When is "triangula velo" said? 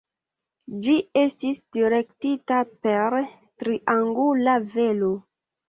3.61-5.15